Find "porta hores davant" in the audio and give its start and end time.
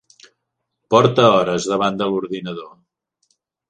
0.95-2.03